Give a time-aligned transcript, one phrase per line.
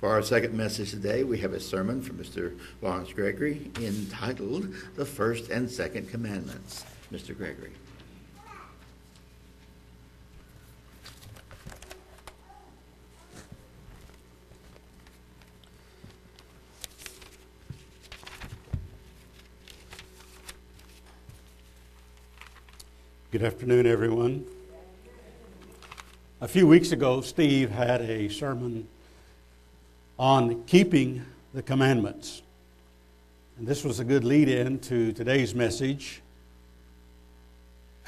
[0.00, 2.58] For our second message today, we have a sermon from Mr.
[2.82, 6.84] Lawrence Gregory entitled The First and Second Commandments.
[7.10, 7.34] Mr.
[7.34, 7.72] Gregory.
[23.30, 24.44] Good afternoon, everyone.
[26.42, 28.86] A few weeks ago, Steve had a sermon
[30.18, 32.42] on keeping the commandments.
[33.58, 36.22] And this was a good lead in to today's message.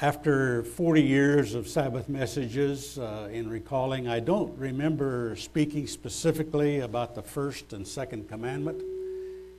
[0.01, 7.13] After 40 years of Sabbath messages, uh, in recalling, I don't remember speaking specifically about
[7.13, 8.81] the first and second commandment,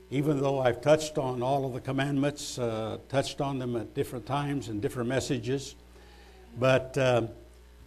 [0.09, 4.25] even though I've touched on all of the commandments, uh, touched on them at different
[4.25, 5.75] times and different messages.
[6.59, 7.27] But uh,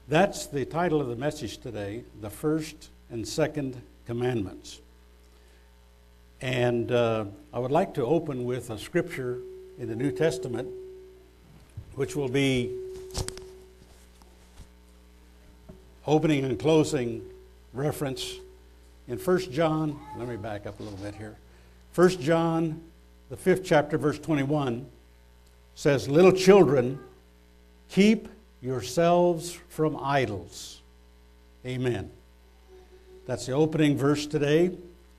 [0.08, 4.80] that's the title of the message today the first and second commandments.
[6.40, 9.38] And uh, I would like to open with a scripture
[9.78, 10.68] in the New Testament,
[11.94, 12.70] which will be
[16.06, 17.22] opening and closing
[17.72, 18.34] reference
[19.08, 19.98] in 1 John.
[20.18, 21.36] Let me back up a little bit here.
[21.94, 22.80] 1 John,
[23.30, 24.86] the fifth chapter, verse 21
[25.74, 26.98] says, Little children,
[27.88, 28.28] keep
[28.60, 30.82] yourselves from idols.
[31.66, 32.10] Amen.
[33.26, 34.70] That's the opening verse today,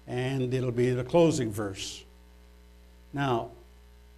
[0.07, 2.03] and it'll be the closing verse.
[3.13, 3.49] Now,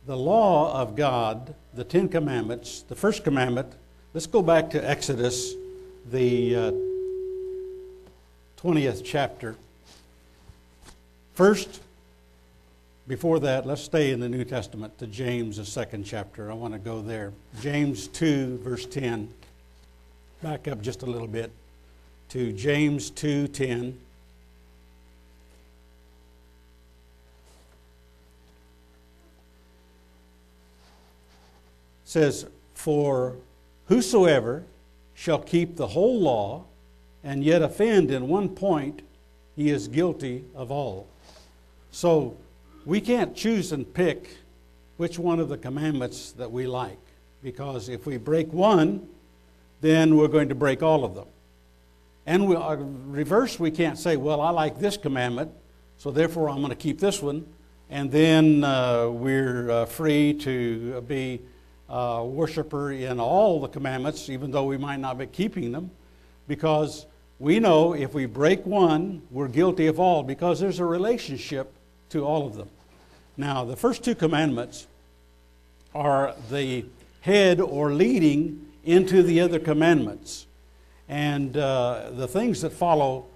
[0.05, 3.71] the law of God, the Ten Commandments, the first commandment,
[4.13, 5.53] let's go back to Exodus,
[6.11, 6.71] the uh,
[8.61, 9.55] 20th chapter.
[11.33, 11.81] First,
[13.07, 16.51] before that, let's stay in the New Testament to James, the second chapter.
[16.51, 17.31] I want to go there.
[17.61, 19.31] James 2, verse 10.
[20.41, 21.51] Back up just a little bit
[22.29, 23.95] to James 2:10.
[32.07, 33.35] says, For
[33.87, 34.63] whosoever
[35.13, 36.63] shall keep the whole law
[37.23, 39.01] and yet offend in one point,
[39.55, 41.07] he is guilty of all.
[41.91, 42.37] So
[42.85, 44.37] we can't choose and pick
[44.95, 46.97] which one of the commandments that we like,
[47.43, 49.07] because if we break one,
[49.81, 51.27] then we're going to break all of them.
[52.27, 55.49] And we, uh, reverse, we can't say, well, I like this commandment,
[55.97, 57.47] so therefore I'm going to keep this one,
[57.89, 61.41] and then uh, we're uh, free to be
[61.87, 65.89] a worshiper in all the commandments, even though we might not be keeping them,
[66.49, 67.05] because
[67.39, 71.71] we know if we break one, we're guilty of all, because there's a relationship
[72.09, 72.69] to all of them.
[73.37, 74.87] Now, the first two commandments
[75.95, 76.83] are the
[77.21, 80.45] head or leading into the other commandments.
[81.09, 83.27] And uh, the things that follow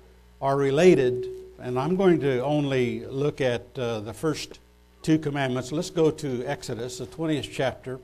[0.42, 1.28] are related,
[1.60, 4.60] and I'm going to only look at uh, the first
[5.02, 5.72] two commandments.
[5.72, 8.00] Let's go to Exodus, the 20th chapter.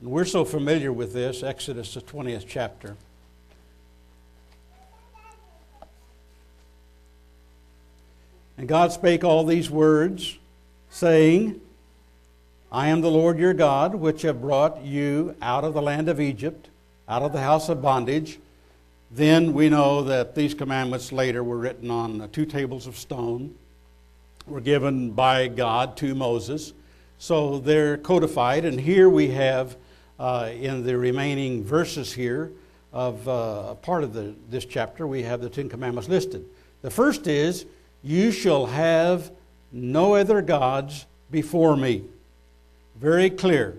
[0.00, 2.96] And we're so familiar with this, Exodus, the 20th chapter.
[8.58, 10.38] And God spake all these words
[10.90, 11.60] saying,
[12.70, 16.20] I am the Lord your God, which have brought you out of the land of
[16.20, 16.68] Egypt,
[17.08, 18.38] out of the house of bondage.
[19.14, 23.54] Then we know that these commandments later were written on two tables of stone,
[24.46, 26.72] were given by God to Moses.
[27.18, 29.76] So they're codified, and here we have
[30.18, 32.52] uh, in the remaining verses here
[32.90, 36.46] of uh, part of the, this chapter, we have the Ten Commandments listed.
[36.80, 37.66] The first is,
[38.02, 39.30] You shall have
[39.72, 42.04] no other gods before me.
[42.96, 43.76] Very clear.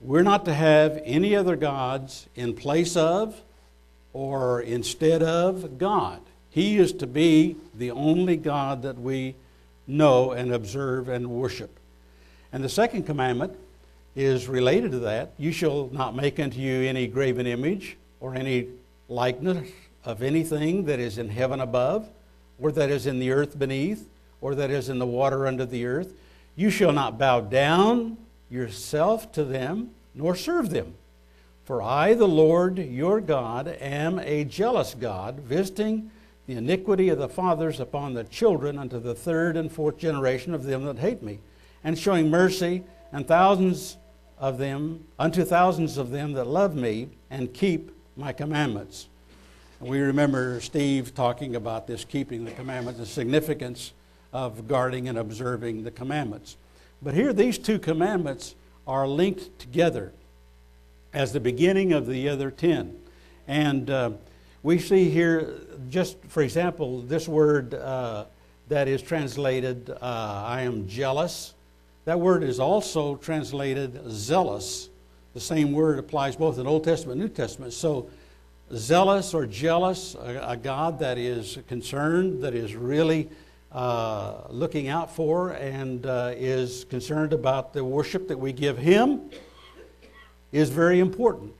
[0.00, 3.40] We're not to have any other gods in place of
[4.12, 6.20] or instead of God.
[6.50, 9.34] He is to be the only God that we
[9.86, 11.70] know and observe and worship.
[12.52, 13.54] And the second commandment
[14.14, 15.32] is related to that.
[15.38, 18.68] You shall not make unto you any graven image or any
[19.08, 19.70] likeness
[20.04, 22.08] of anything that is in heaven above,
[22.58, 24.08] or that is in the earth beneath,
[24.40, 26.12] or that is in the water under the earth.
[26.56, 28.18] You shall not bow down
[28.50, 30.94] yourself to them, nor serve them.
[31.64, 36.10] For I, the Lord your God, am a jealous God, visiting
[36.46, 40.64] the iniquity of the fathers upon the children unto the third and fourth generation of
[40.64, 41.38] them that hate me,
[41.84, 42.82] and showing mercy
[43.12, 43.96] and thousands
[44.38, 49.06] of them unto thousands of them that love me and keep my commandments.
[49.78, 53.92] we remember Steve talking about this keeping the commandments, the significance
[54.32, 56.56] of guarding and observing the commandments.
[57.00, 58.56] But here, these two commandments
[58.86, 60.12] are linked together
[61.12, 62.96] as the beginning of the other ten.
[63.46, 64.10] And uh,
[64.62, 68.26] we see here, just for example, this word uh,
[68.68, 71.54] that is translated, uh, I am jealous.
[72.04, 74.88] That word is also translated zealous.
[75.34, 77.72] The same word applies both in Old Testament and New Testament.
[77.72, 78.08] So,
[78.74, 83.28] zealous or jealous, a, a God that is concerned, that is really
[83.70, 89.30] uh, looking out for, and uh, is concerned about the worship that we give Him,
[90.52, 91.54] is very important.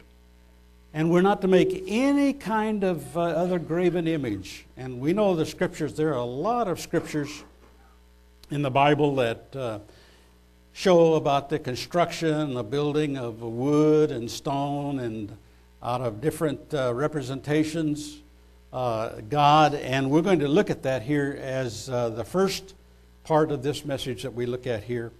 [0.94, 4.66] And we're not to make any kind of uh, other graven image.
[4.76, 7.44] And we know the scriptures, there are a lot of scriptures
[8.50, 9.78] in the Bible that uh,
[10.74, 15.34] show about the construction, the building of wood and stone and
[15.82, 18.20] out of different uh, representations,
[18.74, 19.74] uh, God.
[19.74, 22.74] And we're going to look at that here as uh, the first
[23.24, 25.10] part of this message that we look at here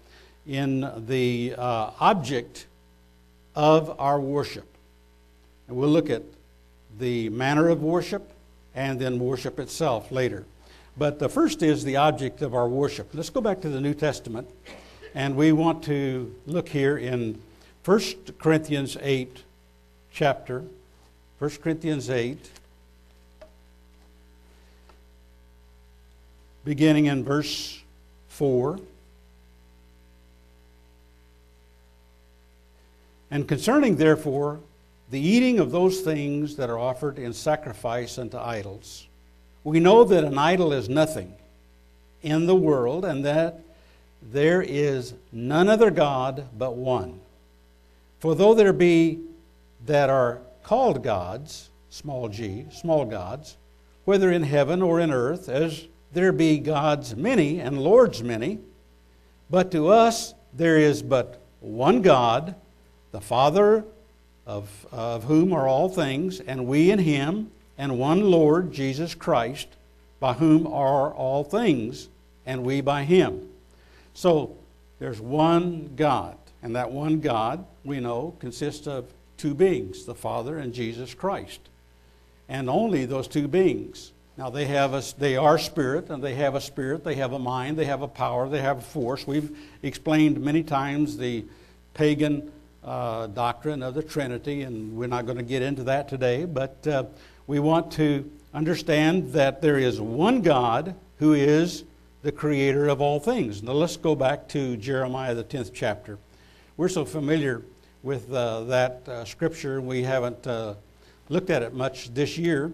[0.47, 2.67] in the uh, object
[3.55, 4.67] of our worship.
[5.69, 6.23] And we'll look at
[6.99, 8.31] the manner of worship
[8.75, 10.45] and then worship itself later.
[10.97, 13.11] But the first is the object of our worship.
[13.15, 14.49] Let's go back to the New Testament,
[15.15, 17.41] and we want to look here in
[17.85, 18.01] 1
[18.39, 19.43] Corinthians 8,
[20.13, 20.65] chapter.
[21.39, 22.39] 1 Corinthians 8,
[26.65, 27.81] beginning in verse
[28.29, 28.79] 4.
[33.33, 34.61] And concerning, therefore,
[35.11, 39.09] the eating of those things that are offered in sacrifice unto idols.
[39.65, 41.33] We know that an idol is nothing
[42.23, 43.61] in the world and that
[44.21, 47.21] there is none other God but one.
[48.21, 49.21] For though there be
[49.87, 53.57] that are called gods, small g, small gods,
[54.05, 58.59] whether in heaven or in earth, as there be gods many and lords many,
[59.49, 62.57] but to us there is but one God,
[63.13, 63.85] the Father
[64.47, 69.69] of, of whom are all things, and we in him, and one Lord, Jesus Christ,
[70.19, 72.09] by whom are all things,
[72.45, 73.49] and we by him.
[74.15, 74.57] So
[74.99, 79.07] there's one God, and that one God, we know, consists of
[79.37, 81.61] two beings, the Father and Jesus Christ.
[82.49, 84.13] And only those two beings.
[84.37, 87.39] Now they have a, they are spirit, and they have a spirit, they have a
[87.39, 89.27] mind, they have a power, they have a force.
[89.27, 91.45] We've explained many times the
[91.95, 92.51] pagan
[92.85, 96.87] uh, doctrine of the Trinity, and we're not going to get into that today, but
[96.87, 97.05] uh,
[97.47, 101.85] we want to understand that there is one God who is
[102.23, 103.63] the creator of all things.
[103.63, 106.19] Now let's go back to Jeremiah, the 10th chapter.
[106.77, 107.63] We're so familiar
[108.03, 110.75] with uh, that uh, scripture, we haven't uh,
[111.29, 112.73] looked at it much this year,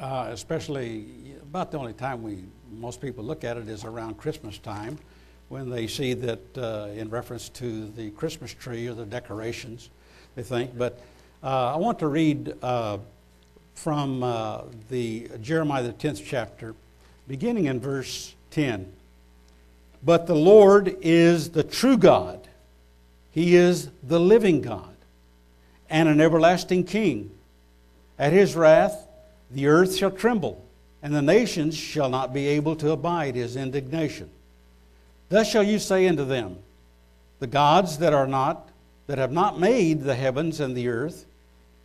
[0.00, 4.58] uh, especially about the only time we most people look at it is around Christmas
[4.58, 4.98] time
[5.48, 9.90] when they see that uh, in reference to the Christmas tree or the decorations,
[10.34, 10.76] they think.
[10.76, 11.00] But
[11.42, 12.98] uh, I want to read uh,
[13.74, 16.74] from uh, the Jeremiah the tenth chapter,
[17.26, 18.92] beginning in verse ten.
[20.04, 22.46] But the Lord is the true God;
[23.30, 24.94] He is the living God,
[25.88, 27.30] and an everlasting King.
[28.18, 29.06] At His wrath,
[29.50, 30.62] the earth shall tremble,
[31.02, 34.28] and the nations shall not be able to abide His indignation.
[35.28, 36.58] Thus shall you say unto them,
[37.38, 38.68] The gods that are not,
[39.06, 41.26] that have not made the heavens and the earth,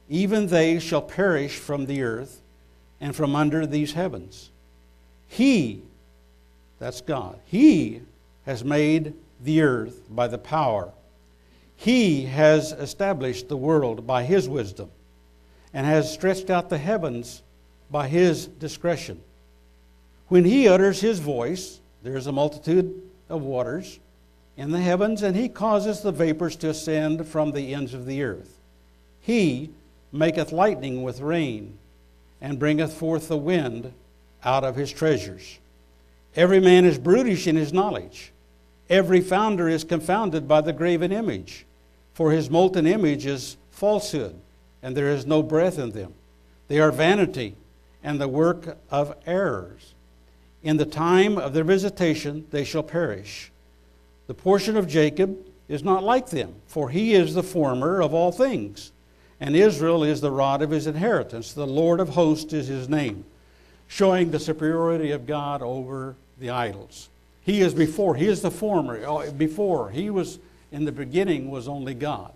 [0.10, 2.42] even they shall perish from the earth
[3.02, 4.50] and from under these heavens.
[5.28, 5.82] He,
[6.80, 8.02] that's God, He
[8.46, 10.92] has made the earth by the power.
[11.76, 14.90] He has established the world by His wisdom
[15.74, 17.42] and has stretched out the heavens
[17.92, 19.22] by His discretion.
[20.28, 23.02] When He utters His voice, there is a multitude
[23.34, 24.00] of waters
[24.56, 28.24] in the heavens, and he causes the vapors to ascend from the ends of the
[28.24, 28.60] earth.
[29.20, 29.72] He
[30.12, 31.78] maketh lightning with rain,
[32.40, 33.94] and bringeth forth the wind
[34.44, 35.60] out of his treasures.
[36.36, 38.32] Every man is brutish in his knowledge.
[38.90, 41.66] Every founder is confounded by the graven image,
[42.14, 44.40] for his molten image is falsehood,
[44.84, 46.14] and there is no breath in them.
[46.68, 47.56] They are vanity
[48.04, 49.93] and the work of errors.
[50.64, 53.52] In the time of their visitation, they shall perish.
[54.28, 58.32] The portion of Jacob is not like them, for he is the former of all
[58.32, 58.94] things,
[59.42, 61.52] and Israel is the rod of his inheritance.
[61.52, 63.26] The Lord of hosts is his name,
[63.88, 67.10] showing the superiority of God over the idols.
[67.42, 69.04] He is before, he is the former.
[69.06, 70.40] Oh, before, he was
[70.72, 72.32] in the beginning was only God.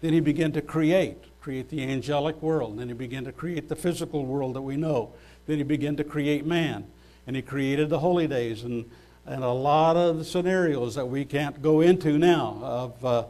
[0.00, 2.78] Then he began to create, create the angelic world.
[2.78, 5.12] Then he began to create the physical world that we know.
[5.46, 6.86] Then he began to create man
[7.26, 8.88] and He created the holy days and,
[9.26, 13.24] and a lot of scenarios that we can't go into now of uh,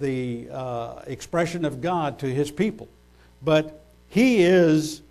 [0.00, 2.88] the uh, expression of God to His people.
[3.42, 5.02] But He is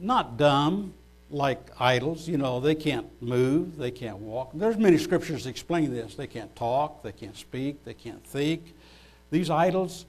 [0.00, 0.92] not dumb
[1.30, 2.28] like idols.
[2.28, 4.50] You know, they can't move, they can't walk.
[4.54, 6.14] There's many scriptures that explain this.
[6.14, 8.74] They can't talk, they can't speak, they can't think.
[9.30, 10.06] These idols.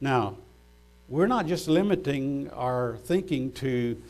[0.00, 0.36] Now,
[1.08, 4.00] we're not just limiting our thinking to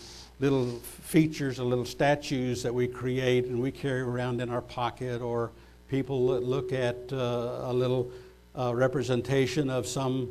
[0.41, 0.67] little
[1.03, 5.51] features or little statues that we create and we carry around in our pocket, or
[5.89, 8.11] people that look at uh, a little
[8.57, 10.29] uh, representation of some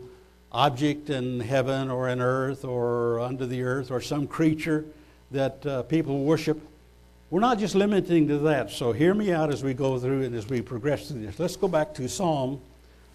[0.52, 4.86] object in heaven or in earth or under the earth or some creature
[5.32, 6.60] that uh, people worship.
[7.30, 8.72] We're not just limiting to that.
[8.72, 11.38] So hear me out as we go through and as we progress through this.
[11.38, 12.62] Let's go back to Psalm,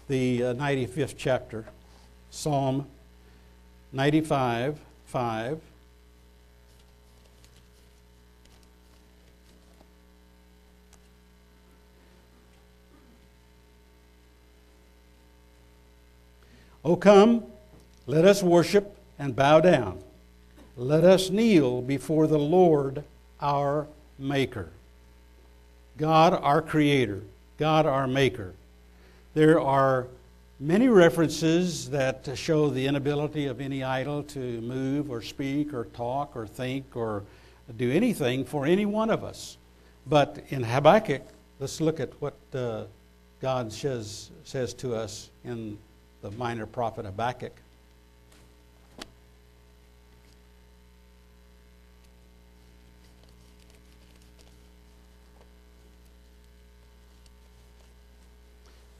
[0.07, 1.65] the uh, 95th chapter.
[2.29, 2.85] Psalm
[3.91, 5.61] 95, 5.
[16.85, 17.45] O come,
[18.07, 19.99] let us worship and bow down.
[20.75, 23.03] Let us kneel before the Lord
[23.39, 23.87] our
[24.19, 24.69] Maker.
[25.97, 27.21] God our Creator,
[27.57, 28.53] God our Maker.
[29.33, 30.07] There are
[30.59, 36.35] many references that show the inability of any idol to move or speak or talk
[36.35, 37.23] or think or
[37.77, 39.57] do anything for any one of us.
[40.05, 41.21] But in Habakkuk,
[41.59, 42.83] let's look at what uh,
[43.41, 45.77] God says, says to us in
[46.23, 47.51] the minor prophet Habakkuk.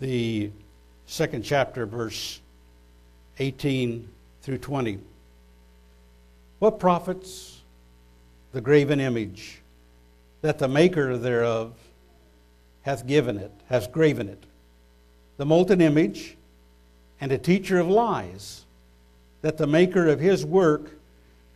[0.01, 0.51] The
[1.05, 2.41] second chapter, verse
[3.39, 4.09] 18
[4.41, 4.99] through 20.
[6.59, 7.61] What profits
[8.51, 9.61] the graven image
[10.41, 11.73] that the maker thereof
[12.81, 14.43] hath given it, hath graven it?
[15.37, 16.35] The molten image
[17.23, 18.65] and a teacher of lies,
[19.43, 20.91] that the maker of his work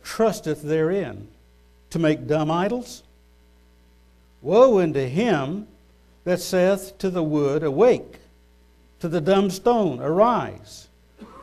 [0.02, 1.28] trusteth therein
[1.90, 3.02] to make dumb idols?
[4.40, 5.66] Woe unto him
[6.24, 8.16] that saith to the wood, Awake,
[9.00, 10.88] to the dumb stone, Arise,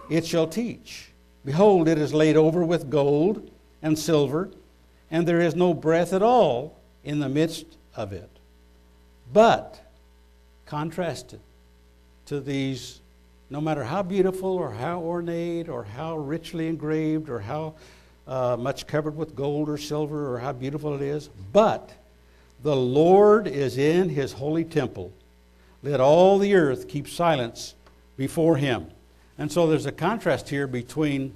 [0.09, 1.11] it shall teach.
[1.45, 3.47] Behold, it is laid over with gold
[3.83, 4.49] and silver,
[5.11, 8.31] and there is no breath at all in the midst of it.
[9.31, 9.79] But,
[10.65, 11.41] contrasted
[12.25, 13.01] to these
[13.49, 17.75] no matter how beautiful or how ornate or how richly engraved or how
[18.27, 21.91] uh, much covered with gold or silver or how beautiful it is, but
[22.63, 25.11] the Lord is in his holy temple.
[25.83, 27.75] Let all the earth keep silence
[28.17, 28.87] before him.
[29.37, 31.35] And so there's a contrast here between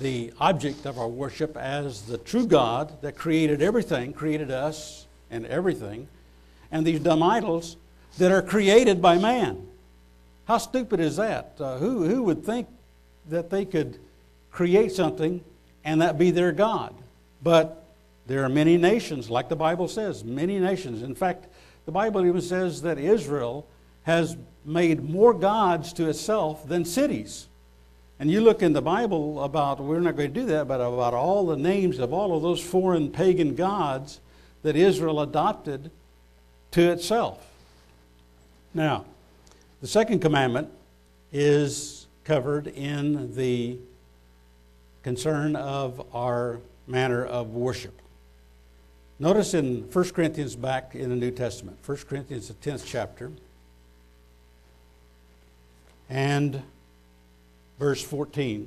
[0.00, 5.46] the object of our worship as the true God that created everything, created us and
[5.46, 6.08] everything,
[6.70, 7.76] and these dumb idols
[8.18, 9.66] that are created by man.
[10.46, 11.54] How stupid is that?
[11.58, 12.68] Uh, who, who would think
[13.28, 13.98] that they could
[14.50, 15.42] create something
[15.84, 16.94] and that be their God?
[17.42, 17.82] But
[18.26, 21.02] there are many nations, like the Bible says, many nations.
[21.02, 21.46] In fact,
[21.86, 23.66] the Bible even says that Israel
[24.04, 27.46] has made more gods to itself than cities.
[28.18, 31.14] And you look in the Bible about, we're not going to do that, but about
[31.14, 34.20] all the names of all of those foreign pagan gods
[34.62, 35.90] that Israel adopted
[36.70, 37.46] to itself.
[38.72, 39.04] Now,
[39.84, 40.70] the second commandment
[41.30, 43.76] is covered in the
[45.02, 47.92] concern of our manner of worship.
[49.18, 53.30] Notice in 1 Corinthians back in the New Testament, 1 Corinthians, the 10th chapter,
[56.08, 56.62] and
[57.78, 58.66] verse 14.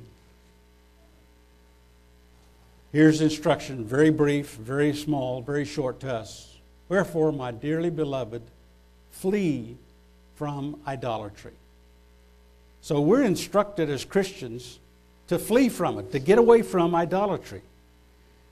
[2.92, 6.58] Here's instruction, very brief, very small, very short to us.
[6.88, 8.42] Wherefore, my dearly beloved,
[9.10, 9.78] flee
[10.38, 11.50] from idolatry.
[12.80, 14.78] So we're instructed as Christians
[15.26, 17.60] to flee from it, to get away from idolatry.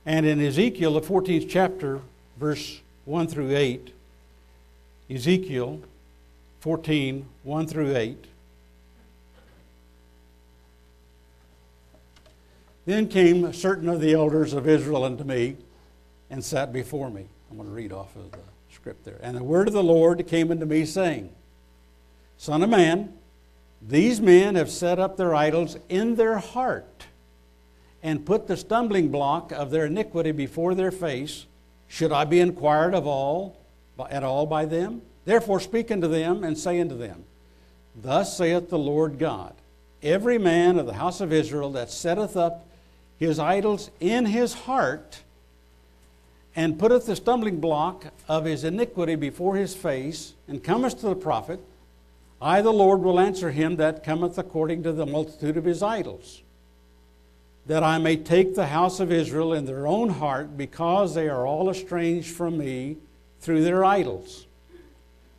[0.05, 2.01] And in Ezekiel, the 14th chapter,
[2.39, 3.93] verse 1 through 8,
[5.09, 5.81] Ezekiel
[6.59, 8.25] 14, 1 through 8.
[12.85, 15.57] Then came certain of the elders of Israel unto me
[16.31, 17.27] and sat before me.
[17.49, 18.39] I'm going to read off of the
[18.75, 19.21] script there.
[19.23, 21.31] And the word of the Lord came unto me, saying,
[22.39, 23.13] Son of man,
[23.81, 27.07] these men have set up their idols in their heart
[28.03, 31.47] and put the stumbling block of their iniquity before their face.
[31.89, 33.57] Should I be inquired of all
[34.11, 35.03] at all by them?
[35.25, 37.25] Therefore speak unto them and say unto them,
[38.01, 39.55] Thus saith the Lord God,
[40.03, 42.67] Every man of the house of Israel that setteth up
[43.19, 45.23] his idols in his heart,
[46.55, 51.17] and putteth the stumbling block of his iniquity before his face, and cometh to the
[51.17, 51.61] prophet,
[52.41, 56.43] I, the Lord, will answer him that cometh according to the multitude of his idols.
[57.67, 61.47] that I may take the house of Israel in their own heart, because they are
[61.47, 62.97] all estranged from me
[63.41, 64.47] through their idols.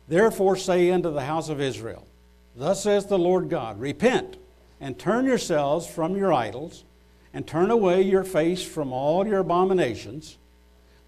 [0.08, 2.06] Therefore say unto the house of Israel,
[2.54, 4.36] Thus says the Lord God, Repent
[4.80, 6.84] and turn yourselves from your idols,
[7.32, 10.38] and turn away your face from all your abominations.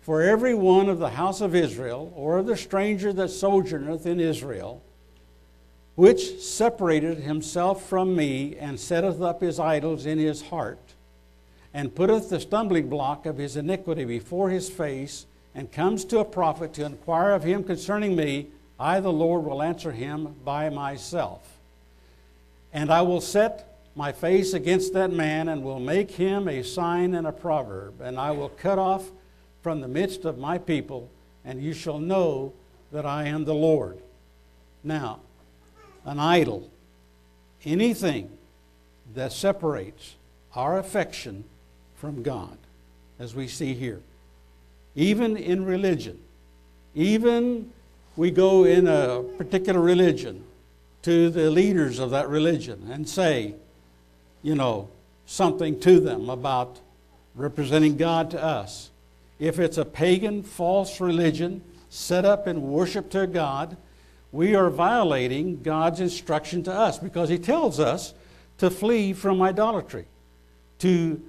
[0.01, 4.21] For every one of the house of Israel, or of the stranger that sojourneth in
[4.21, 4.83] Israel,
[6.01, 10.95] which separated himself from me, and setteth up his idols in his heart,
[11.75, 16.25] and putteth the stumbling block of his iniquity before his face, and comes to a
[16.25, 18.47] prophet to inquire of him concerning me,
[18.79, 21.59] I, the Lord, will answer him by myself.
[22.73, 27.13] And I will set my face against that man, and will make him a sign
[27.13, 29.11] and a proverb, and I will cut off
[29.61, 31.11] from the midst of my people,
[31.45, 32.55] and you shall know
[32.91, 33.99] that I am the Lord.
[34.83, 35.21] Now,
[36.05, 36.71] an idol,
[37.65, 38.31] anything
[39.15, 40.17] that separates
[40.55, 41.45] our affection
[41.97, 42.57] from God,
[43.19, 44.01] as we see here.
[44.95, 46.19] Even in religion,
[46.95, 47.71] even
[48.17, 50.45] we go in a particular religion
[51.03, 53.55] to the leaders of that religion and say,
[54.43, 54.89] you know,
[55.27, 56.81] something to them about
[57.35, 58.91] representing God to us.
[59.39, 63.77] If it's a pagan, false religion set up in worship to God,
[64.33, 68.15] we are violating God's instruction to us because He tells us
[68.59, 70.07] to flee from idolatry,
[70.81, 71.21] to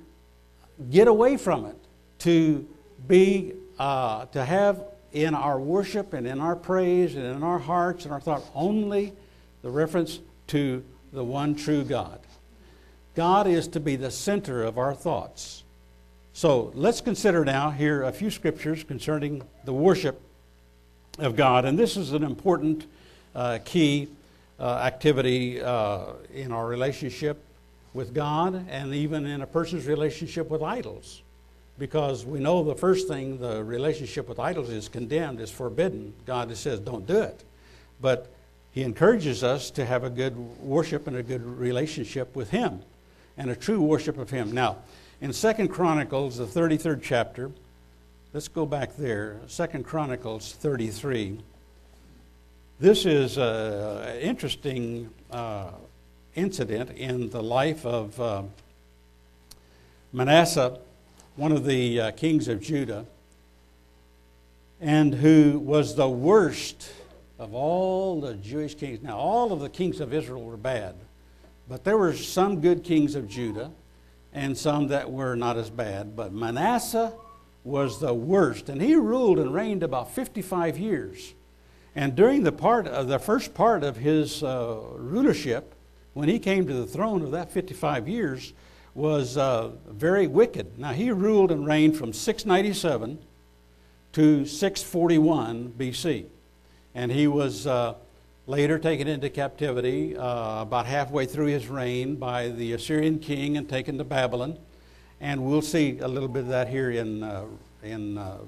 [0.90, 1.78] get away from it,
[2.20, 2.68] to
[3.08, 8.06] be, uh, to have in our worship and in our praise and in our hearts
[8.06, 9.14] and our thought only
[9.62, 12.20] the reference to the one true God.
[13.16, 15.64] God is to be the center of our thoughts.
[16.34, 20.22] So let's consider now here a few scriptures concerning the worship
[21.20, 21.66] of God.
[21.66, 22.86] And this is an important
[23.36, 24.08] uh, key
[24.60, 27.44] uh, activity uh, in our relationship
[27.94, 31.22] with God and even in a person's relationship with idols.
[31.78, 36.14] Because we know the first thing, the relationship with idols is condemned, is forbidden.
[36.26, 37.44] God says, don't do it.
[38.00, 38.32] But
[38.72, 42.82] He encourages us to have a good worship and a good relationship with Him
[43.38, 44.52] and a true worship of Him.
[44.52, 44.78] Now,
[45.22, 47.52] in Second Chronicles, the 33rd chapter,
[48.34, 49.42] let's go back there.
[49.48, 51.40] Second Chronicles 33.
[52.80, 55.72] This is an interesting uh,
[56.36, 58.44] incident in the life of uh,
[60.14, 60.80] Manasseh,
[61.36, 63.06] one of the uh, kings of Judah,
[64.80, 66.90] and who was the worst
[67.38, 69.02] of all the Jewish kings.
[69.04, 70.96] Now, all of the kings of Israel were bad,
[71.68, 73.72] but there were some good kings of Judah
[74.34, 76.16] and some that were not as bad.
[76.16, 77.12] But Manasseh
[77.64, 81.34] was the worst, and he ruled and reigned about 55 years.
[81.96, 85.76] And during the part of the first part of his uh, rulership,
[86.14, 88.54] when he came to the throne of that 55 years,
[88.94, 90.78] was uh, very wicked.
[90.78, 93.20] Now he ruled and reigned from 697
[94.14, 96.26] to 641 BC,
[96.94, 97.96] and he was uh,
[98.48, 103.70] later taken into captivity uh, about halfway through his reign by the Assyrian king and
[103.70, 104.58] taken to Babylon.
[105.22, 107.46] And we'll see a little bit of that here in uh,
[107.84, 108.40] in uh,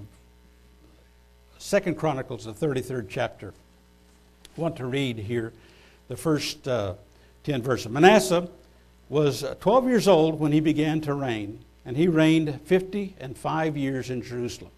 [1.60, 3.54] Second Chronicles, the 33rd chapter.
[4.58, 5.54] I want to read here
[6.08, 6.96] the first uh,
[7.44, 7.90] 10 verses.
[7.90, 8.50] Manasseh
[9.08, 13.78] was 12 years old when he began to reign, and he reigned 50 and 5
[13.78, 14.72] years in Jerusalem.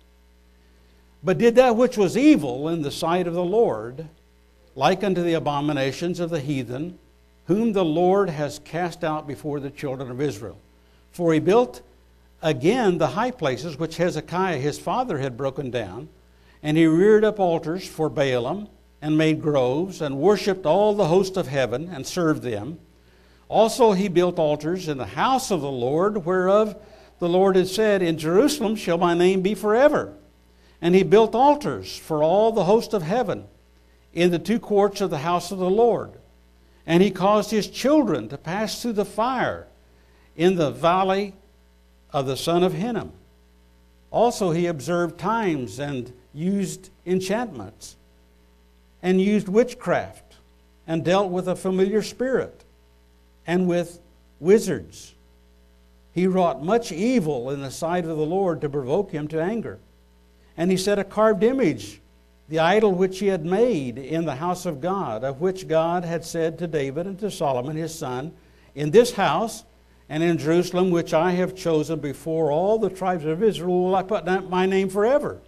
[1.24, 4.08] But did that which was evil in the sight of the Lord,
[4.76, 7.00] like unto the abominations of the heathen,
[7.46, 10.60] whom the Lord has cast out before the children of Israel.
[11.16, 11.82] For he built
[12.42, 16.10] again the high places which Hezekiah his father had broken down
[16.62, 18.68] and he reared up altars for Baalim,
[19.00, 22.80] and made groves, and worshipped all the host of heaven, and served them.
[23.48, 26.76] Also he built altars in the house of the Lord, whereof
[27.20, 30.16] the Lord had said, In Jerusalem shall my name be forever.
[30.82, 33.46] And he built altars for all the host of heaven
[34.12, 36.14] in the two courts of the house of the Lord.
[36.88, 39.68] And he caused his children to pass through the fire
[40.36, 41.34] in the valley
[42.12, 43.12] of the son of Hinnom.
[44.12, 47.96] Also, he observed times and used enchantments
[49.04, 50.36] and used witchcraft
[50.88, 52.64] and dealt with a familiar spirit
[53.46, 54.00] and with
[54.40, 55.14] wizards.
[56.14, 59.80] He wrought much evil in the sight of the Lord to provoke him to anger.
[60.56, 62.00] And he set a carved image,
[62.48, 66.24] the idol which he had made in the house of God, of which God had
[66.24, 68.32] said to David and to Solomon his son,
[68.74, 69.66] In this house
[70.08, 74.04] and in Jerusalem, which I have chosen before all the tribes of Israel, will I
[74.04, 75.40] put my name forever.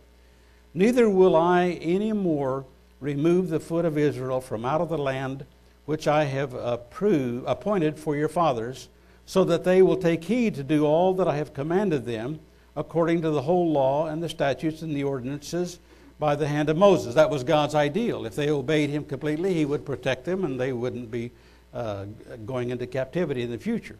[0.73, 2.65] Neither will I any more
[2.99, 5.45] remove the foot of Israel from out of the land
[5.85, 8.89] which I have approved, appointed for your fathers,
[9.25, 12.39] so that they will take heed to do all that I have commanded them,
[12.75, 15.79] according to the whole law and the statutes and the ordinances
[16.19, 17.15] by the hand of Moses.
[17.15, 18.25] That was God's ideal.
[18.25, 21.31] If they obeyed him completely, he would protect them and they wouldn't be
[21.73, 22.05] uh,
[22.45, 23.97] going into captivity in the future.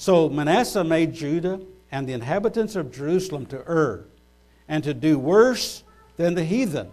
[0.00, 1.60] So Manasseh made Judah
[1.92, 4.06] and the inhabitants of Jerusalem to err
[4.66, 5.84] and to do worse
[6.16, 6.90] than the heathen,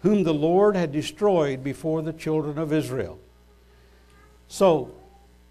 [0.00, 3.18] whom the Lord had destroyed before the children of Israel.
[4.48, 4.90] So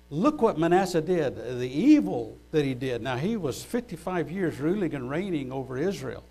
[0.09, 3.03] look what Manasseh did, the evil that he did.
[3.03, 6.23] Now, he was 55 years ruling and reigning over Israel.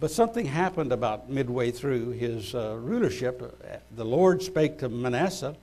[0.00, 3.40] But something happened about midway through his uh, rulership.
[3.94, 5.54] The Lord spake to Manasseh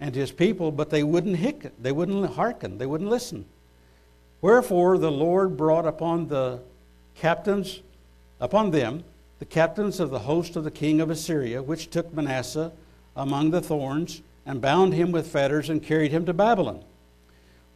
[0.00, 3.44] and his people, but they wouldn't hick, they wouldn't hearken, they wouldn't listen.
[4.42, 6.60] Wherefore the Lord brought upon the
[7.14, 7.80] captains,
[8.40, 9.04] upon them,
[9.38, 12.72] the captains of the host of the king of Assyria, which took Manasseh
[13.16, 16.82] among the thorns, and bound him with fetters, and carried him to Babylon.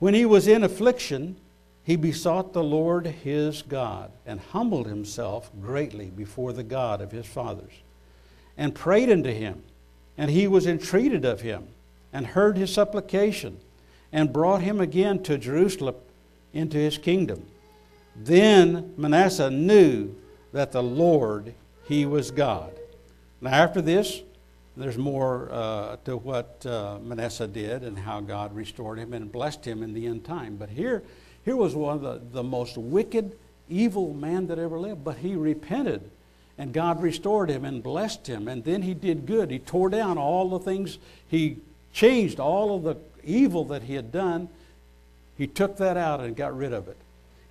[0.01, 1.37] When he was in affliction,
[1.85, 7.27] he besought the Lord his God, and humbled himself greatly before the God of his
[7.27, 7.73] fathers,
[8.57, 9.63] and prayed unto him.
[10.19, 11.69] And he was entreated of him,
[12.13, 13.61] and heard his supplication,
[14.13, 15.95] and brought him again to Jerusalem
[16.53, 17.47] into his kingdom.
[18.15, 20.15] Then Manasseh knew
[20.53, 21.55] that the Lord,
[21.85, 22.73] he was God.
[23.41, 24.23] Now, after this,
[24.77, 29.65] there's more uh, to what uh, Manasseh did and how God restored him and blessed
[29.65, 30.57] him in the end time.
[30.57, 31.03] But here,
[31.45, 33.37] here was one of the, the most wicked,
[33.69, 35.05] evil man that ever lived.
[35.05, 36.11] But he repented,
[36.59, 38.49] and God restored him and blessed him.
[38.49, 39.51] And then he did good.
[39.51, 41.59] He tore down all the things, he
[41.93, 44.49] changed all of the evil that he had done
[45.37, 46.97] he took that out and got rid of it.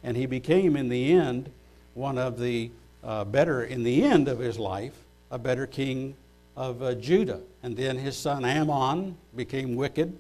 [0.04, 1.50] And he became, in the end,
[1.94, 2.72] one of the
[3.04, 4.94] uh, better, in the end of his life,
[5.32, 6.16] a better king
[6.56, 7.42] of uh, Judah.
[7.64, 10.18] And then his son Amon became wicked.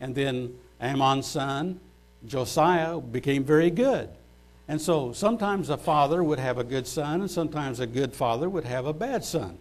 [0.00, 1.80] And then Amon's son,
[2.26, 4.08] Josiah, became very good.
[4.68, 8.50] And so sometimes a father would have a good son, and sometimes a good father
[8.50, 9.58] would have a bad son.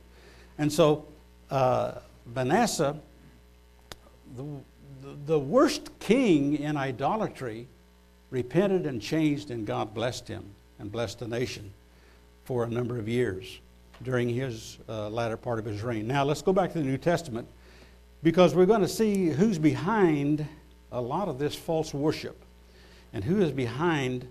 [0.57, 1.05] And so
[1.49, 1.93] uh,
[2.35, 2.97] Manasseh,
[4.35, 4.43] the,
[5.25, 7.67] the worst king in idolatry
[8.29, 10.43] repented and changed, and God blessed him
[10.79, 11.71] and blessed the nation
[12.45, 13.59] for a number of years
[14.03, 16.07] during his uh, latter part of his reign.
[16.07, 17.47] Now, let's go back to the New Testament
[18.23, 20.45] because we're going to see who's behind
[20.91, 22.37] a lot of this false worship
[23.13, 24.27] and who is behind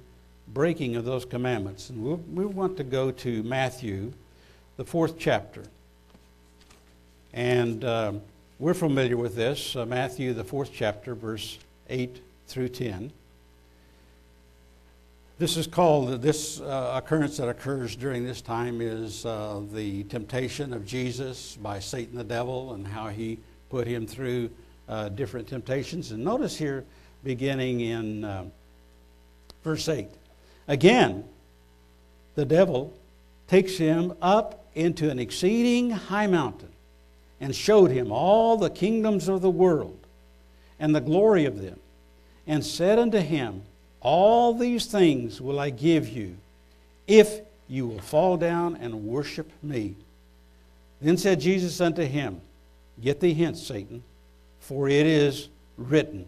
[0.49, 1.91] breaking of those commandments.
[1.91, 4.13] And we'll, we want to go to Matthew,
[4.77, 5.63] the fourth chapter.
[7.33, 7.85] And.
[7.85, 8.23] Um,
[8.59, 11.59] we're familiar with this, uh, Matthew, the fourth chapter, verse
[11.91, 13.13] 8 through 10.
[15.39, 20.73] This is called, this uh, occurrence that occurs during this time is uh, the temptation
[20.73, 23.39] of Jesus by Satan the devil and how he
[23.69, 24.49] put him through
[24.89, 26.13] uh, different temptations.
[26.13, 26.87] And notice here,
[27.25, 28.45] beginning in uh,
[29.63, 30.09] verse 8.
[30.67, 31.25] Again,
[32.37, 32.97] the devil
[33.49, 36.71] takes him up into an exceeding high mountain
[37.41, 39.99] and showed him all the kingdoms of the world
[40.79, 41.79] and the glory of them,
[42.47, 43.63] and said unto him,
[44.01, 46.37] All these things will I give you,
[47.07, 49.95] if you will fall down and worship me.
[51.01, 52.41] Then said Jesus unto him,
[53.01, 54.03] Get thee hence, Satan,
[54.61, 56.27] for it is written,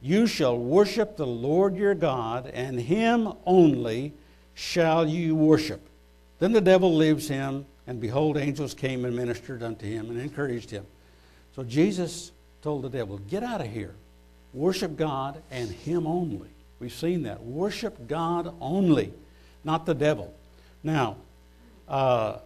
[0.00, 4.12] You shall worship the Lord your God, and him only
[4.54, 5.80] shall you worship.
[6.38, 10.70] Then the devil leaves him and behold, angels came and ministered unto him and encouraged
[10.70, 10.86] him.
[11.54, 13.94] So Jesus told the devil, Get out of here.
[14.52, 16.48] Worship God and Him only.
[16.80, 17.42] We've seen that.
[17.42, 19.12] Worship God only,
[19.64, 20.34] not the devil.
[20.82, 21.16] Now,
[21.88, 22.38] uh,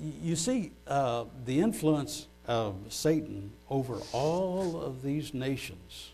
[0.00, 6.10] you see uh, the influence of Satan over all of these nations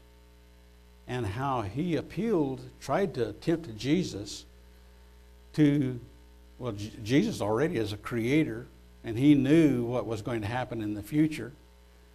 [1.09, 4.45] and how he appealed, tried to tempt Jesus
[5.55, 5.99] to
[6.59, 8.67] well, J- Jesus already is a creator,
[9.05, 11.53] and he knew what was going to happen in the future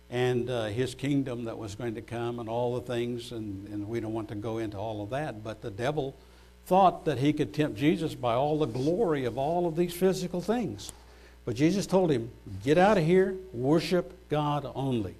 [0.09, 3.87] and uh, his kingdom that was going to come and all the things, and, and
[3.87, 5.43] we don't want to go into all of that.
[5.43, 6.15] But the devil
[6.65, 10.41] thought that he could tempt Jesus by all the glory of all of these physical
[10.41, 10.91] things.
[11.45, 12.31] But Jesus told him,
[12.63, 15.15] Get out of here, worship God only.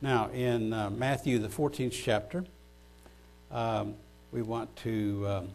[0.00, 2.44] Now, in uh, Matthew, the 14th chapter,
[3.50, 3.94] um,
[4.32, 5.26] we want to.
[5.28, 5.48] Um,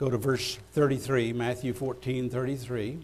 [0.00, 3.00] Go to verse 33, Matthew 14 33.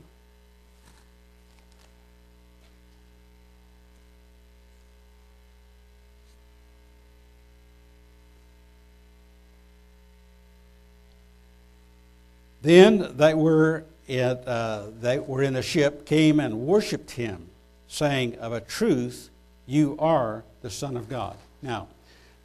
[12.63, 17.47] Then they were, at, uh, they were in a ship, came and worshipped him,
[17.89, 19.29] saying, Of a truth,
[19.67, 21.37] you are the Son of God.
[21.61, 21.89] Now,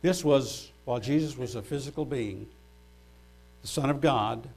[0.02, 2.48] this was while Jesus was a physical being,
[3.62, 4.47] the Son of God,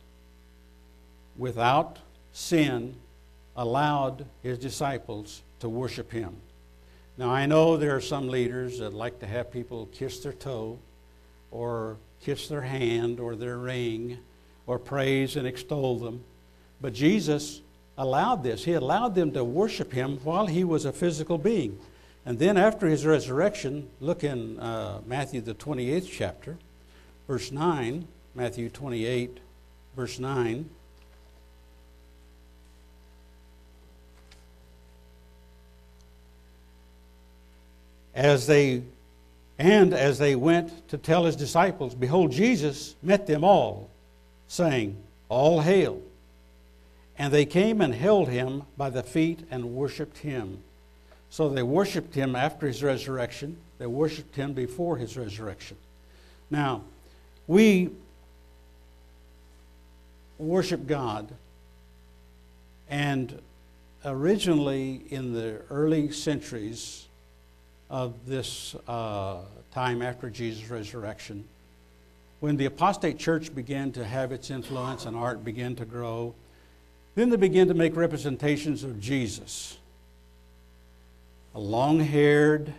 [1.36, 1.98] without
[2.32, 2.96] sin,
[3.56, 6.36] allowed his disciples to worship him.
[7.16, 10.78] Now, I know there are some leaders that like to have people kiss their toe
[11.50, 14.18] or kiss their hand or their ring
[14.66, 16.24] or praise and extol them.
[16.80, 17.60] But Jesus
[17.96, 18.64] allowed this.
[18.64, 21.78] He allowed them to worship him while he was a physical being.
[22.26, 26.56] And then after his resurrection, look in uh, Matthew, the 28th chapter,
[27.28, 29.38] verse 9, Matthew 28,
[29.96, 30.68] verse 9.
[38.14, 38.82] As they
[39.58, 43.88] and as they went to tell his disciples, behold, Jesus met them all,
[44.48, 44.96] saying,
[45.28, 46.00] All hail.
[47.16, 50.58] And they came and held him by the feet and worshiped him.
[51.30, 53.56] So they worshiped him after his resurrection.
[53.78, 55.76] They worshiped him before his resurrection.
[56.50, 56.82] Now,
[57.46, 57.90] we
[60.38, 61.32] worship God,
[62.88, 63.40] and
[64.04, 67.06] originally in the early centuries
[67.90, 69.38] of this uh,
[69.72, 71.44] time after Jesus' resurrection,
[72.40, 76.34] when the apostate church began to have its influence and art began to grow,
[77.14, 79.78] then they began to make representations of Jesus
[81.54, 82.72] a long haired,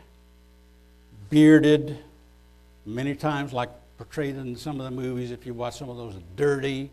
[1.30, 1.98] bearded,
[2.86, 6.16] many times like portrayed in some of the movies, if you watch some of those,
[6.36, 6.92] dirty.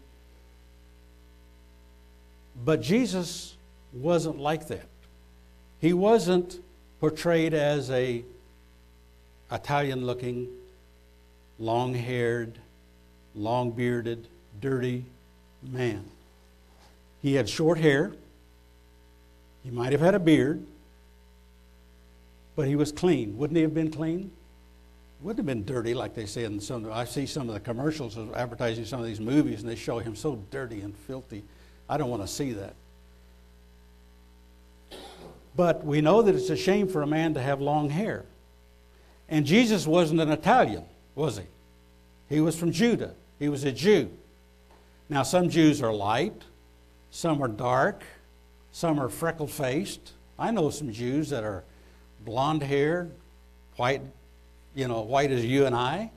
[2.65, 3.57] But Jesus
[3.93, 4.87] wasn't like that.
[5.81, 6.61] He wasn't
[7.01, 8.25] portrayed as a
[9.51, 10.49] Italian looking,
[11.59, 12.59] long haired,
[13.35, 14.27] long bearded,
[14.61, 15.05] dirty
[15.62, 16.05] man.
[17.21, 18.12] He had short hair.
[19.65, 20.65] He might have had a beard.
[22.55, 23.38] But he was clean.
[23.38, 24.31] Wouldn't he have been clean?
[25.21, 26.91] Wouldn't have been dirty like they say in some.
[26.93, 30.01] I see some of the commercials of advertising some of these movies, and they show
[30.01, 31.45] him so dirty and filthy.
[31.92, 32.74] I don't want to see that.
[35.55, 38.24] But we know that it's a shame for a man to have long hair.
[39.28, 41.44] And Jesus wasn't an Italian, was he?
[42.31, 43.12] He was from Judah.
[43.38, 44.11] He was a Jew.
[45.11, 46.44] Now, some Jews are light,
[47.11, 48.05] some are dark,
[48.70, 50.12] some are freckle faced.
[50.38, 51.62] I know some Jews that are
[52.24, 53.11] blonde hair,
[53.76, 54.00] white,
[54.74, 56.11] you know, white as you and I,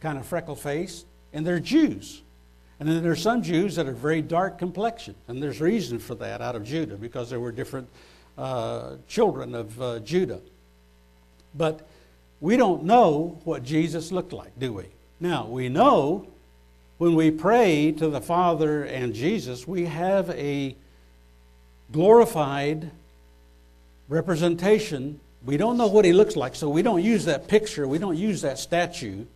[0.00, 2.20] kind of freckle faced, and they're Jews.
[2.80, 6.40] And then there's some Jews that are very dark complexion, and there's reason for that
[6.40, 7.88] out of Judah because there were different
[8.36, 10.40] uh, children of uh, Judah.
[11.54, 11.86] But
[12.40, 14.86] we don't know what Jesus looked like, do we?
[15.20, 16.26] Now, we know
[16.98, 20.76] when we pray to the Father and Jesus, we have a
[21.92, 22.90] glorified
[24.08, 27.98] representation we don't know what he looks like, so we don't use that picture, we
[27.98, 29.26] don't use that statue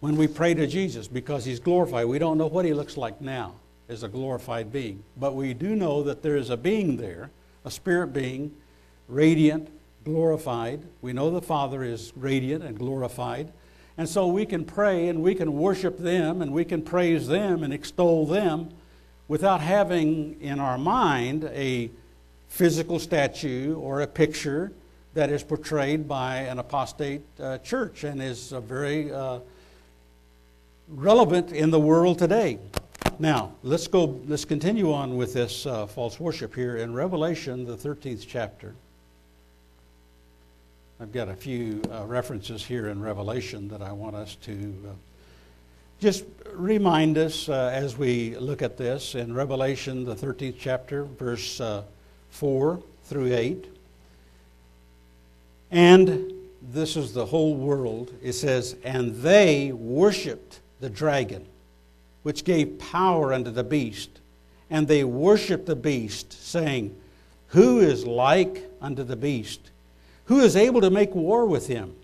[0.00, 2.06] when we pray to Jesus because he's glorified.
[2.06, 3.54] We don't know what he looks like now
[3.88, 5.02] as a glorified being.
[5.16, 7.30] But we do know that there is a being there,
[7.64, 8.54] a spirit being,
[9.08, 9.68] radiant,
[10.04, 10.82] glorified.
[11.02, 13.52] We know the Father is radiant and glorified.
[13.98, 17.62] And so we can pray and we can worship them and we can praise them
[17.62, 18.70] and extol them
[19.28, 21.90] without having in our mind a
[22.48, 24.72] physical statue or a picture
[25.12, 29.40] that is portrayed by an apostate uh, church and is a very uh,
[30.90, 32.58] relevant in the world today.
[33.18, 37.76] Now, let's go, let's continue on with this uh, false worship here in Revelation, the
[37.76, 38.74] 13th chapter.
[41.00, 44.92] I've got a few uh, references here in Revelation that I want us to uh,
[46.00, 51.60] just remind us as we look at this in Revelation, the 13th chapter, verse
[52.30, 53.66] 4 through 8.
[55.70, 58.14] And this is the whole world.
[58.22, 61.46] It says, And they worshiped the dragon,
[62.22, 64.10] which gave power unto the beast.
[64.68, 66.96] And they worshiped the beast, saying,
[67.48, 69.60] Who is like unto the beast?
[70.26, 71.96] Who is able to make war with him?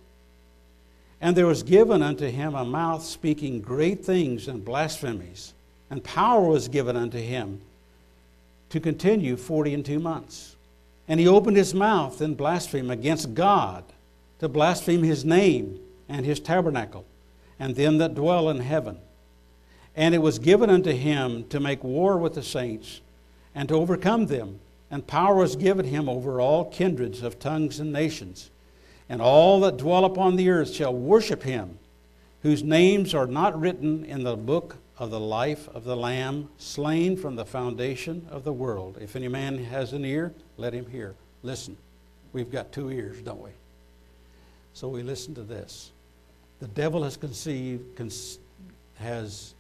[1.21, 5.55] And there was given unto him a mouth speaking great things and blasphemies,
[5.91, 7.61] and power was given unto him
[8.71, 10.57] to continue forty and two months.
[11.09, 13.85] And he opened his mouth in blasphemy against God,
[14.41, 17.05] to blaspheme his name and his tabernacle,
[17.59, 18.99] and them that dwell in heaven.
[19.95, 23.01] And it was given unto him to make war with the saints,
[23.55, 24.61] and to overcome them.
[24.90, 28.51] And power was given him over all kindreds of tongues and nations.
[29.09, 31.79] And all that dwell upon the earth shall worship him,
[32.42, 37.16] whose names are not written in the book of the life of the Lamb slain
[37.16, 38.99] from the foundation of the world.
[39.01, 41.14] If any man has an ear, let him hear.
[41.42, 41.77] Listen,
[42.33, 43.51] we've got two ears, don't we?
[44.73, 45.90] So we listen to this.
[46.61, 48.38] The devil has conceived, cons-
[48.97, 49.55] has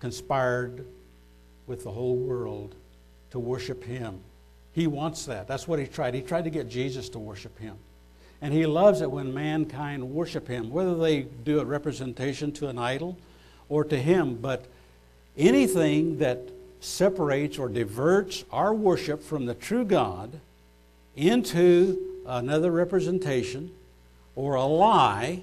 [0.00, 0.84] conspired
[1.66, 2.74] with the whole world
[3.30, 4.20] to worship him.
[4.72, 5.46] He wants that.
[5.48, 6.14] That's what he tried.
[6.14, 7.76] He tried to get Jesus to worship him.
[8.40, 12.78] And he loves it when mankind worship him, whether they do a representation to an
[12.78, 13.18] idol
[13.68, 14.36] or to him.
[14.36, 14.66] But
[15.36, 16.40] anything that
[16.80, 20.40] separates or diverts our worship from the true God
[21.16, 23.72] into another representation
[24.38, 25.42] or a lie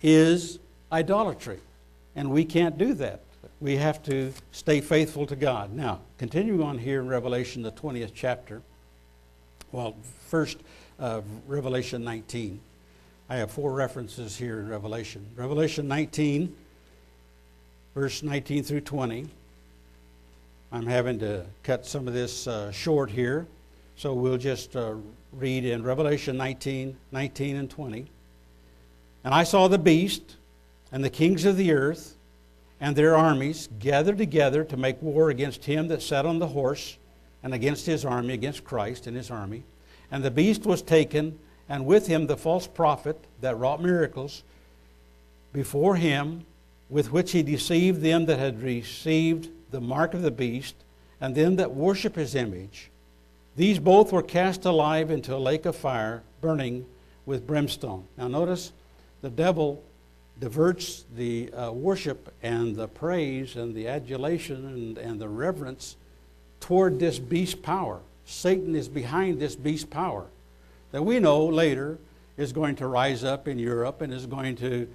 [0.00, 0.58] is
[0.90, 1.58] idolatry.
[2.16, 3.20] And we can't do that.
[3.60, 5.70] We have to stay faithful to God.
[5.70, 8.62] Now, continuing on here in Revelation, the 20th chapter,
[9.72, 9.94] well,
[10.26, 10.56] first,
[10.98, 12.60] uh, Revelation 19.
[13.28, 15.26] I have four references here in Revelation.
[15.36, 16.56] Revelation 19,
[17.94, 19.26] verse 19 through 20.
[20.72, 23.46] I'm having to cut some of this uh, short here,
[24.00, 24.94] so we'll just uh,
[25.30, 28.06] read in Revelation 19, 19 and 20.
[29.24, 30.36] And I saw the beast
[30.90, 32.16] and the kings of the earth
[32.80, 36.96] and their armies gathered together to make war against him that sat on the horse
[37.42, 39.64] and against his army, against Christ and his army.
[40.10, 44.44] And the beast was taken, and with him the false prophet that wrought miracles
[45.52, 46.46] before him,
[46.88, 50.74] with which he deceived them that had received the mark of the beast,
[51.20, 52.89] and them that worship his image.
[53.60, 56.86] These both were cast alive into a lake of fire, burning
[57.26, 58.06] with brimstone.
[58.16, 58.72] Now, notice
[59.20, 59.84] the devil
[60.38, 65.96] diverts the uh, worship and the praise and the adulation and, and the reverence
[66.60, 68.00] toward this beast power.
[68.24, 70.24] Satan is behind this beast power
[70.92, 71.98] that we know later
[72.38, 74.88] is going to rise up in Europe and is going to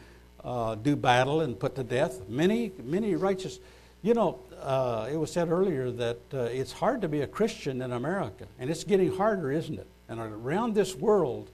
[0.44, 3.60] uh, do battle and put to death many, many righteous.
[4.06, 7.82] You know, uh, it was said earlier that uh, it's hard to be a Christian
[7.82, 9.88] in America, and it's getting harder, isn't it?
[10.08, 11.50] And around this world,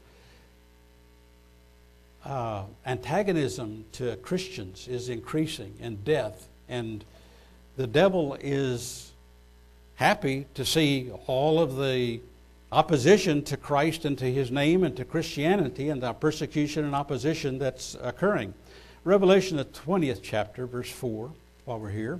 [2.25, 7.05] uh, antagonism to Christians is increasing, and death, and
[7.77, 9.13] the devil is
[9.95, 12.19] happy to see all of the
[12.73, 17.59] opposition to Christ and to his name and to Christianity and the persecution and opposition
[17.59, 18.53] that's occurring.
[19.05, 21.31] Revelation, the 20th chapter, verse 4,
[21.63, 22.19] while we're here.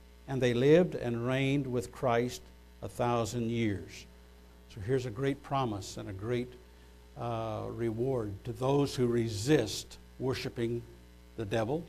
[0.31, 2.41] and they lived and reigned with Christ
[2.81, 4.05] a thousand years.
[4.73, 6.53] So here's a great promise and a great
[7.19, 10.81] uh, reward to those who resist worshiping
[11.35, 11.83] the devil,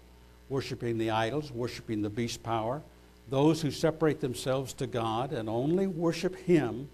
[0.48, 2.82] worshiping the idols, worshiping the beast power.
[3.30, 6.88] Those who separate themselves to God and only worship Him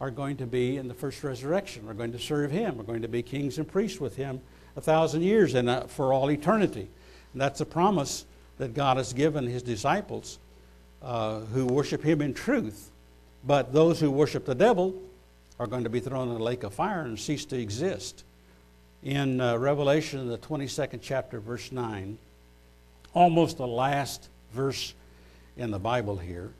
[0.00, 3.02] are going to be in the first resurrection, are going to serve Him, are going
[3.02, 4.40] to be kings and priests with Him
[4.74, 6.88] a thousand years and uh, for all eternity.
[7.34, 10.40] And that's a promise that God has given His disciples
[11.02, 12.90] uh, who worship Him in truth.
[13.44, 15.00] But those who worship the devil
[15.58, 18.24] are going to be thrown in a lake of fire and cease to exist.
[19.02, 22.18] In uh, Revelation, the 22nd chapter, verse 9,
[23.14, 24.94] almost the last verse
[25.56, 26.52] in the Bible here,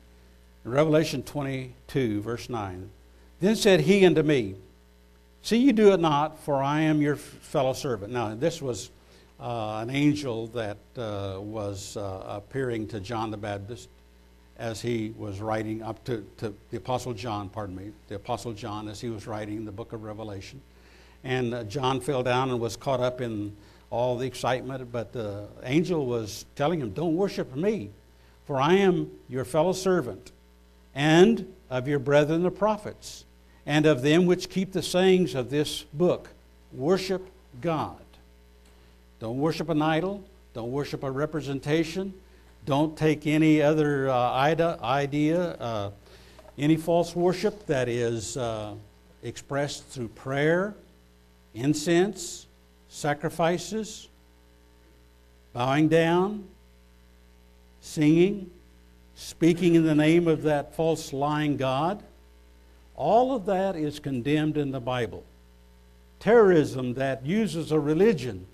[0.63, 2.89] Revelation 22, verse 9,
[3.39, 4.55] then said he unto me,
[5.41, 8.11] See you do it not, for I am your fellow servant.
[8.11, 8.89] Now, this was
[9.39, 13.87] uh, an angel that uh, was uh, appearing to John the Baptist
[14.59, 18.87] as he was writing up to, to the Apostle John, pardon me, the Apostle John
[18.89, 20.61] as he was writing the book of Revelation.
[21.23, 23.55] And uh, John fell down and was caught up in
[23.89, 27.89] all the excitement, but the angel was telling him, Don't worship me,
[28.45, 30.31] for I am your fellow servant
[30.93, 33.25] and of your brethren the prophets
[33.65, 36.29] and of them which keep the sayings of this book.
[36.73, 37.25] Worship
[37.61, 38.03] God.
[39.19, 40.23] Don't worship an idol.
[40.53, 42.13] Don't worship a representation.
[42.65, 45.91] Don't take any other uh, idea, uh,
[46.57, 48.73] any false worship that is uh,
[49.23, 50.75] expressed through prayer,
[51.53, 52.47] incense,
[52.89, 54.07] sacrifices,
[55.53, 56.47] bowing down,
[57.81, 58.49] singing,
[59.15, 62.03] speaking in the name of that false lying God.
[62.95, 65.23] All of that is condemned in the Bible.
[66.19, 68.45] Terrorism that uses a religion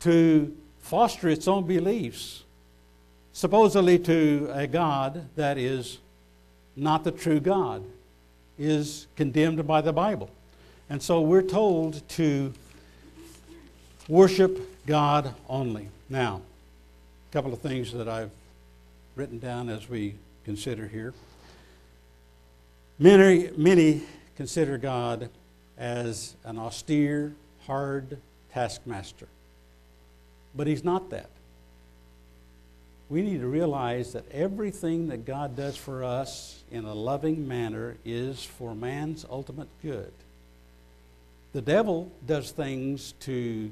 [0.00, 2.44] to foster its own beliefs,
[3.36, 5.98] supposedly to a God that is
[6.74, 7.84] not the true God,
[8.58, 10.30] is condemned by the Bible.
[10.88, 12.54] And so we're told to
[14.08, 15.90] worship God only.
[16.08, 16.40] Now,
[17.30, 18.30] a couple of things that I've
[19.16, 20.14] written down as we
[20.46, 21.12] consider here.
[22.98, 24.00] Many, many
[24.36, 25.28] consider God
[25.76, 27.34] as an austere,
[27.66, 28.16] hard
[28.54, 29.28] taskmaster.
[30.54, 31.28] But he's not that.
[33.08, 37.96] We need to realize that everything that God does for us in a loving manner
[38.04, 40.12] is for man's ultimate good.
[41.52, 43.70] The devil does things to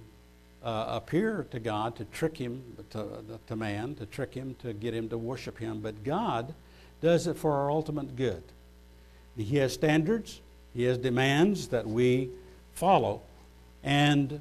[0.63, 3.07] uh, appear to God, to trick him, to,
[3.47, 6.55] to man, to trick him, to get him to worship him, but God
[7.03, 8.43] does it for our ultimate good.
[9.37, 10.41] He has standards,
[10.75, 12.31] He has demands that we
[12.73, 13.21] follow,
[13.83, 14.41] and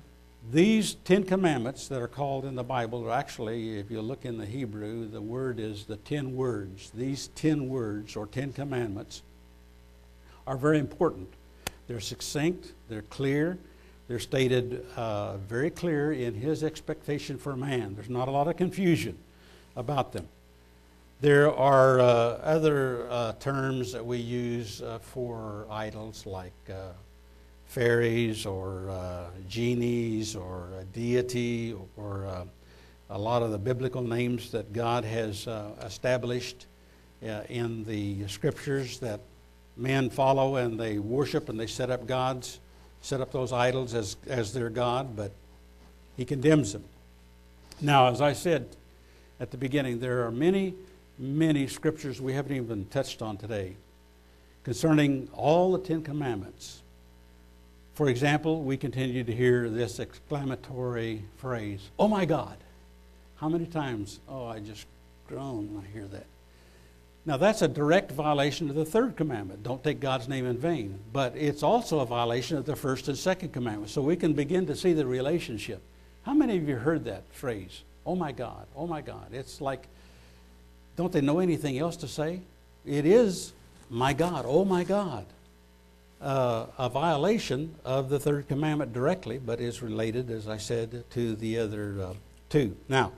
[0.52, 4.38] these Ten Commandments that are called in the Bible are actually, if you look in
[4.38, 6.92] the Hebrew, the word is the ten words.
[6.94, 9.22] These ten words, or Ten Commandments,
[10.46, 11.30] are very important.
[11.88, 13.58] They're succinct, they're clear,
[14.08, 17.96] they're stated uh, very clear in His expectation for man.
[17.96, 19.18] There's not a lot of confusion
[19.76, 20.28] about them.
[21.22, 26.92] There are uh, other uh, terms that we use uh, for idols like uh,
[27.74, 32.46] fairies or uh, genies or a deity or uh,
[33.10, 36.68] a lot of the biblical names that God has uh, established
[37.24, 39.22] uh, in the scriptures that
[39.76, 42.60] men follow and they worship and they set up gods,
[43.02, 45.32] set up those idols as, as their God, but
[46.16, 46.84] he condemns them.
[47.82, 48.68] Now, as I said
[49.40, 50.76] at the beginning, there are many,
[51.18, 53.78] many scriptures we haven't even touched on today
[54.64, 56.83] concerning all the Ten Commandments.
[57.94, 62.58] For example, we continue to hear this exclamatory phrase, Oh my God.
[63.36, 64.20] How many times?
[64.28, 64.86] Oh, I just
[65.28, 66.26] groan when I hear that.
[67.26, 69.64] Now, that's a direct violation of the third commandment.
[69.64, 71.00] Don't take God's name in vain.
[71.12, 73.92] But it's also a violation of the first and second commandment.
[73.92, 75.82] So we can begin to see the relationship.
[76.24, 77.84] How many of you heard that phrase?
[78.06, 79.28] Oh my God, oh my God.
[79.34, 79.88] It's like,
[80.96, 82.42] don't they know anything else to say?
[82.86, 83.54] It is,
[83.90, 85.26] my God, oh my God
[86.24, 91.36] uh, a violation of the third commandment directly, but is related, as I said, to
[91.36, 92.14] the other uh,
[92.50, 92.76] two.
[92.88, 93.12] Now,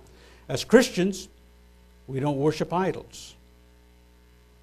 [0.49, 1.29] as Christians,
[2.07, 3.35] we don't worship idols.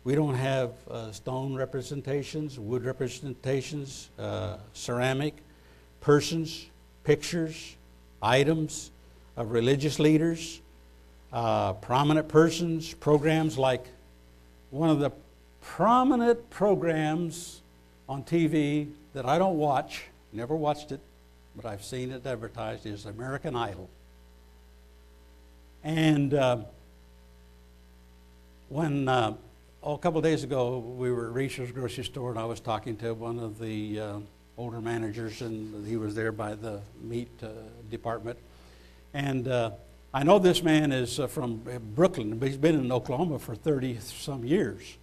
[0.05, 5.37] We don't have uh, stone representations, wood representations, uh, ceramic,
[6.01, 6.67] persons,
[7.05, 7.77] pictures,
[8.21, 8.91] items
[9.37, 10.61] of religious leaders,
[11.33, 13.87] uh, prominent persons, programs like
[14.71, 15.13] one of the
[15.61, 17.62] prominent programs
[18.09, 21.01] on TV that I don't watch, never watched it,
[21.55, 23.89] but I've seen it advertised, is American Idol.
[25.85, 26.59] And uh,
[28.69, 29.35] when, uh,
[29.83, 32.61] oh, a couple of days ago, we were at Reasor's grocery store, and I was
[32.61, 34.19] talking to one of the uh,
[34.57, 37.49] older managers, and he was there by the meat uh,
[37.91, 38.39] department.
[39.13, 39.73] And uh,
[40.15, 41.63] I know this man is uh, from
[41.95, 44.97] Brooklyn, but he's been in Oklahoma for 30 some years.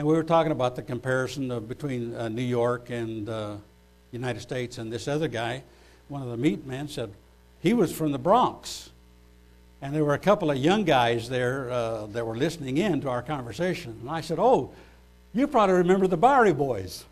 [0.00, 3.56] And we were talking about the comparison of, between uh, New York and uh,
[4.12, 4.78] United States.
[4.78, 5.62] And this other guy,
[6.08, 7.12] one of the meat men, said
[7.60, 8.88] he was from the Bronx.
[9.82, 13.10] And there were a couple of young guys there uh, that were listening in to
[13.10, 13.98] our conversation.
[14.00, 14.70] And I said, Oh,
[15.34, 17.04] you probably remember the Bowery Boys.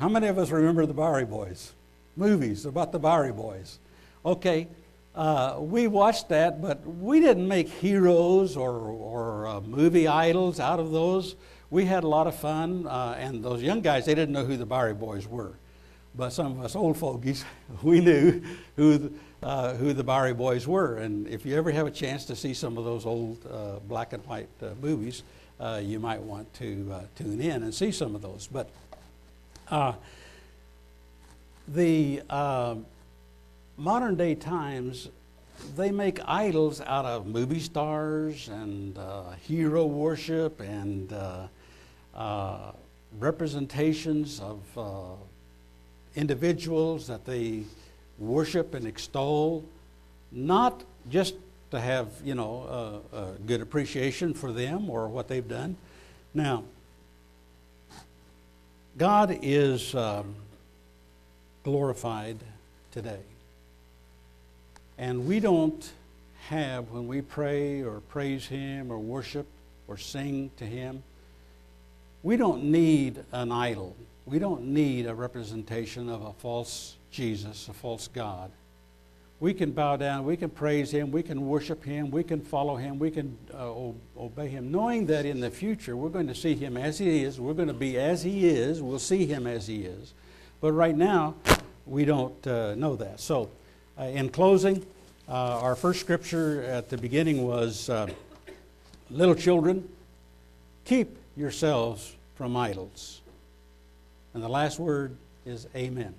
[0.00, 1.72] How many of us remember the Bowery Boys?
[2.16, 3.78] Movies about the Bowery Boys.
[4.26, 4.66] Okay,
[5.14, 10.80] uh, we watched that, but we didn't make heroes or, or uh, movie idols out
[10.80, 11.36] of those
[11.70, 14.56] we had a lot of fun, uh, and those young guys, they didn't know who
[14.56, 15.52] the Bowery Boys were.
[16.14, 17.44] But some of us old fogies,
[17.82, 18.42] we knew
[18.76, 19.12] who,
[19.42, 20.96] uh, who the Bowery Boys were.
[20.96, 24.12] And if you ever have a chance to see some of those old uh, black
[24.12, 25.22] and white uh, movies,
[25.60, 28.48] uh, you might want to uh, tune in and see some of those.
[28.50, 28.70] But
[31.68, 32.22] the
[33.76, 35.08] modern day times
[35.76, 41.46] they make idols out of movie stars and uh, hero worship and uh,
[42.18, 42.72] uh,
[43.20, 45.14] representations of uh,
[46.16, 47.62] individuals that they
[48.18, 49.64] worship and extol,
[50.32, 51.36] not just
[51.70, 55.76] to have you know a, good appreciation for them or what they've done.
[56.34, 56.64] Now,
[58.96, 60.34] God is um,
[61.62, 62.38] glorified
[62.90, 63.22] today,
[64.98, 65.88] and we don't
[66.48, 69.46] have when we pray or praise Him or worship
[69.86, 71.04] or sing to Him
[72.22, 73.96] we don't need an idol.
[74.26, 78.50] We don't need a representation of a false Jesus, a false God.
[79.40, 82.76] We can bow down, we can praise Him, we can worship Him, we can follow
[82.76, 83.72] Him, we can uh,
[84.16, 87.40] obey Him, knowing that in the future we're going to see Him as He is,
[87.40, 90.12] we're going to be as He is, we'll see Him as He is.
[90.60, 91.36] But right now,
[91.86, 93.20] we don't uh, know that.
[93.20, 93.50] So,
[93.98, 94.86] Uh, in closing,
[95.28, 98.06] uh, our first scripture at the beginning was uh,
[99.10, 99.88] Little children,
[100.84, 103.22] keep yourselves from idols.
[104.34, 105.16] And the last word
[105.46, 106.14] is Amen.